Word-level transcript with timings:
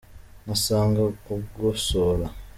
Ngasanga 0.47 0.99
ugosora 1.35 2.25